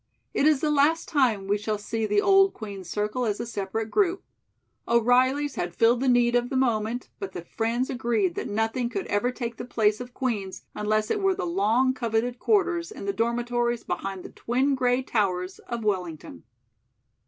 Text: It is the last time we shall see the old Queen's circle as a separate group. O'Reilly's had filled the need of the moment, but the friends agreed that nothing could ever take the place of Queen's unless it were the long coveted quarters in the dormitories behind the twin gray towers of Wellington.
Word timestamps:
It 0.33 0.47
is 0.47 0.61
the 0.61 0.71
last 0.71 1.07
time 1.07 1.47
we 1.47 1.59
shall 1.59 1.77
see 1.77 2.07
the 2.07 2.21
old 2.21 2.55
Queen's 2.55 2.89
circle 2.89 3.23
as 3.23 3.39
a 3.39 3.45
separate 3.45 3.91
group. 3.91 4.23
O'Reilly's 4.87 5.53
had 5.57 5.75
filled 5.75 5.99
the 5.99 6.07
need 6.07 6.33
of 6.35 6.49
the 6.49 6.55
moment, 6.57 7.09
but 7.19 7.33
the 7.33 7.43
friends 7.45 7.87
agreed 7.87 8.33
that 8.33 8.49
nothing 8.49 8.89
could 8.89 9.05
ever 9.05 9.31
take 9.31 9.57
the 9.57 9.63
place 9.63 10.01
of 10.01 10.15
Queen's 10.15 10.63
unless 10.73 11.11
it 11.11 11.21
were 11.21 11.35
the 11.35 11.45
long 11.45 11.93
coveted 11.93 12.39
quarters 12.39 12.91
in 12.91 13.05
the 13.05 13.13
dormitories 13.13 13.83
behind 13.83 14.23
the 14.23 14.31
twin 14.31 14.73
gray 14.73 15.03
towers 15.03 15.59
of 15.69 15.83
Wellington. 15.83 16.45